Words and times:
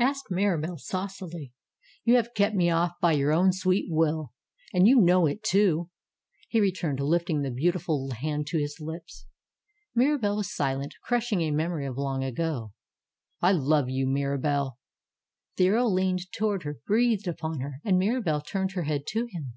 ^^ 0.00 0.04
asked 0.04 0.28
Mirahelle 0.30 0.78
saucily. 0.78 1.52
"You 2.04 2.14
have 2.14 2.34
kept 2.34 2.54
me 2.54 2.70
off 2.70 2.92
by 3.00 3.14
your 3.14 3.32
own 3.32 3.50
sweet 3.52 3.86
will. 3.90 4.32
And 4.72 4.84
120 4.84 4.94
MIRABELLE 4.94 5.00
you 5.00 5.04
know 5.04 5.26
it, 5.36 5.42
too 5.42 5.90
he 6.48 6.60
returned, 6.60 7.00
lifting 7.00 7.42
the 7.42 7.50
beautiful 7.50 8.12
hand 8.12 8.46
to 8.46 8.58
his 8.58 8.76
lips. 8.78 9.26
Mirabelle 9.92 10.36
was 10.36 10.54
silent, 10.54 10.94
crushing 11.02 11.40
a 11.40 11.50
memory 11.50 11.84
of 11.86 11.98
Long 11.98 12.22
Ago. 12.22 12.72
"I 13.40 13.50
love 13.50 13.90
you, 13.90 14.06
Mirabelle!" 14.06 14.78
The 15.56 15.70
earl 15.70 15.92
leaned 15.92 16.30
toward 16.30 16.62
her, 16.62 16.78
breathed 16.86 17.26
upon 17.26 17.58
her, 17.58 17.80
and 17.84 17.98
Mirabelle 17.98 18.40
turned 18.42 18.74
her 18.74 18.84
head 18.84 19.02
to 19.08 19.26
him. 19.32 19.54